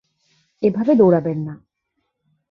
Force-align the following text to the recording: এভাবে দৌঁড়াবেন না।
এভাবে 0.63 0.95
দৌঁড়াবেন 0.95 1.37
না। 1.39 1.53